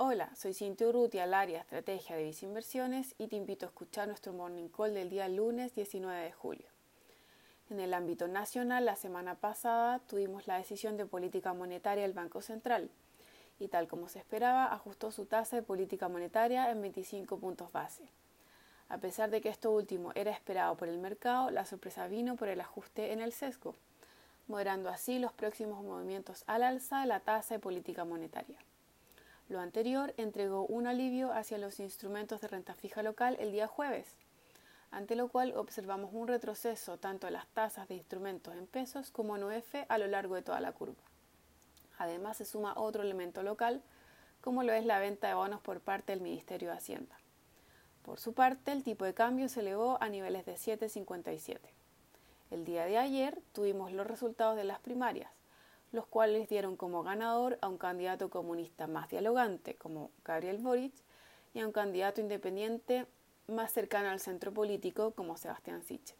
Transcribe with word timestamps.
Hola, 0.00 0.30
soy 0.36 0.54
Cintia 0.54 0.86
Urrutia, 0.86 1.24
al 1.24 1.34
área 1.34 1.58
Estrategia 1.58 2.14
de 2.14 2.32
Inversiones 2.42 3.16
y 3.18 3.26
te 3.26 3.34
invito 3.34 3.66
a 3.66 3.70
escuchar 3.70 4.06
nuestro 4.06 4.32
Morning 4.32 4.68
Call 4.68 4.94
del 4.94 5.10
día 5.10 5.28
lunes 5.28 5.74
19 5.74 6.22
de 6.22 6.30
julio. 6.30 6.68
En 7.68 7.80
el 7.80 7.92
ámbito 7.92 8.28
nacional, 8.28 8.84
la 8.84 8.94
semana 8.94 9.34
pasada 9.34 9.98
tuvimos 9.98 10.46
la 10.46 10.56
decisión 10.56 10.96
de 10.96 11.04
política 11.04 11.52
monetaria 11.52 12.04
del 12.04 12.12
Banco 12.12 12.42
Central 12.42 12.90
y 13.58 13.66
tal 13.66 13.88
como 13.88 14.08
se 14.08 14.20
esperaba, 14.20 14.72
ajustó 14.72 15.10
su 15.10 15.26
tasa 15.26 15.56
de 15.56 15.62
política 15.62 16.08
monetaria 16.08 16.70
en 16.70 16.80
25 16.80 17.36
puntos 17.40 17.72
base. 17.72 18.04
A 18.88 18.98
pesar 18.98 19.30
de 19.30 19.40
que 19.40 19.48
esto 19.48 19.72
último 19.72 20.12
era 20.14 20.30
esperado 20.30 20.76
por 20.76 20.86
el 20.86 20.98
mercado, 20.98 21.50
la 21.50 21.66
sorpresa 21.66 22.06
vino 22.06 22.36
por 22.36 22.46
el 22.46 22.60
ajuste 22.60 23.12
en 23.12 23.20
el 23.20 23.32
sesgo, 23.32 23.74
moderando 24.46 24.90
así 24.90 25.18
los 25.18 25.32
próximos 25.32 25.82
movimientos 25.82 26.44
al 26.46 26.62
alza 26.62 27.00
de 27.00 27.06
la 27.06 27.18
tasa 27.18 27.54
de 27.54 27.58
política 27.58 28.04
monetaria. 28.04 28.58
Lo 29.48 29.60
anterior 29.60 30.12
entregó 30.18 30.66
un 30.66 30.86
alivio 30.86 31.32
hacia 31.32 31.56
los 31.56 31.80
instrumentos 31.80 32.42
de 32.42 32.48
renta 32.48 32.74
fija 32.74 33.02
local 33.02 33.34
el 33.40 33.50
día 33.50 33.66
jueves, 33.66 34.14
ante 34.90 35.16
lo 35.16 35.28
cual 35.28 35.54
observamos 35.56 36.10
un 36.12 36.28
retroceso 36.28 36.98
tanto 36.98 37.26
en 37.26 37.32
las 37.32 37.46
tasas 37.48 37.88
de 37.88 37.94
instrumentos 37.94 38.54
en 38.54 38.66
pesos 38.66 39.10
como 39.10 39.36
en 39.36 39.44
UF 39.44 39.74
a 39.88 39.96
lo 39.96 40.06
largo 40.06 40.34
de 40.34 40.42
toda 40.42 40.60
la 40.60 40.72
curva. 40.72 41.02
Además 41.96 42.36
se 42.36 42.44
suma 42.44 42.74
otro 42.76 43.02
elemento 43.02 43.42
local, 43.42 43.82
como 44.42 44.62
lo 44.62 44.74
es 44.74 44.84
la 44.84 44.98
venta 44.98 45.28
de 45.28 45.34
bonos 45.34 45.62
por 45.62 45.80
parte 45.80 46.12
del 46.12 46.20
Ministerio 46.20 46.68
de 46.68 46.76
Hacienda. 46.76 47.18
Por 48.02 48.20
su 48.20 48.34
parte, 48.34 48.72
el 48.72 48.84
tipo 48.84 49.06
de 49.06 49.14
cambio 49.14 49.48
se 49.48 49.60
elevó 49.60 49.96
a 50.02 50.10
niveles 50.10 50.44
de 50.44 50.56
7,57. 50.56 51.58
El 52.50 52.66
día 52.66 52.84
de 52.84 52.98
ayer 52.98 53.40
tuvimos 53.52 53.92
los 53.92 54.06
resultados 54.06 54.56
de 54.56 54.64
las 54.64 54.78
primarias 54.78 55.30
los 55.92 56.06
cuales 56.06 56.48
dieron 56.48 56.76
como 56.76 57.02
ganador 57.02 57.58
a 57.60 57.68
un 57.68 57.78
candidato 57.78 58.30
comunista 58.30 58.86
más 58.86 59.08
dialogante 59.08 59.74
como 59.76 60.10
Gabriel 60.24 60.58
Boric 60.58 60.94
y 61.54 61.60
a 61.60 61.66
un 61.66 61.72
candidato 61.72 62.20
independiente 62.20 63.06
más 63.46 63.72
cercano 63.72 64.10
al 64.10 64.20
centro 64.20 64.52
político 64.52 65.12
como 65.12 65.36
Sebastián 65.36 65.82
Sichel. 65.82 66.18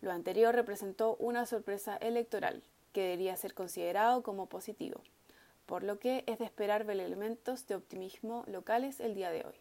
Lo 0.00 0.12
anterior 0.12 0.54
representó 0.54 1.16
una 1.16 1.46
sorpresa 1.46 1.96
electoral 1.96 2.62
que 2.92 3.02
debería 3.02 3.36
ser 3.36 3.54
considerado 3.54 4.22
como 4.22 4.46
positivo, 4.46 5.02
por 5.66 5.82
lo 5.82 5.98
que 5.98 6.24
es 6.26 6.38
de 6.38 6.44
esperar 6.44 6.84
ver 6.84 7.00
elementos 7.00 7.66
de 7.66 7.76
optimismo 7.76 8.44
locales 8.46 9.00
el 9.00 9.14
día 9.14 9.30
de 9.30 9.44
hoy. 9.46 9.54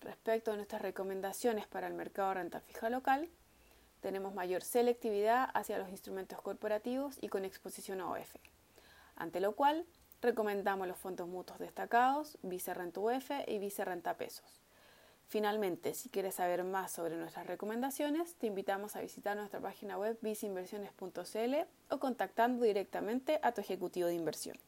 Respecto 0.00 0.52
a 0.52 0.56
nuestras 0.56 0.82
recomendaciones 0.82 1.66
para 1.66 1.86
el 1.86 1.94
mercado 1.94 2.28
de 2.28 2.34
renta 2.34 2.60
fija 2.60 2.90
local, 2.90 3.28
tenemos 4.04 4.34
mayor 4.34 4.62
selectividad 4.62 5.48
hacia 5.54 5.78
los 5.78 5.88
instrumentos 5.88 6.38
corporativos 6.42 7.16
y 7.22 7.28
con 7.28 7.46
exposición 7.46 8.02
a 8.02 8.10
OF, 8.10 8.36
ante 9.16 9.40
lo 9.40 9.56
cual 9.56 9.86
recomendamos 10.20 10.86
los 10.86 10.98
fondos 10.98 11.26
mutuos 11.26 11.58
destacados, 11.58 12.36
Vicerrenta 12.42 13.00
UF 13.00 13.30
y 13.46 13.58
Vicerrenta 13.58 14.18
Pesos. 14.18 14.60
Finalmente, 15.26 15.94
si 15.94 16.10
quieres 16.10 16.34
saber 16.34 16.64
más 16.64 16.92
sobre 16.92 17.16
nuestras 17.16 17.46
recomendaciones, 17.46 18.34
te 18.34 18.46
invitamos 18.46 18.94
a 18.94 19.00
visitar 19.00 19.38
nuestra 19.38 19.60
página 19.60 19.96
web 19.96 20.18
viceinversiones.cl 20.20 21.54
o 21.88 21.98
contactando 21.98 22.62
directamente 22.62 23.40
a 23.42 23.52
tu 23.52 23.62
ejecutivo 23.62 24.08
de 24.08 24.16
inversión. 24.16 24.58